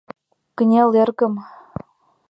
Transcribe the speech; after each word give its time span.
Кынел, 0.57 0.89
эргым! 1.01 1.33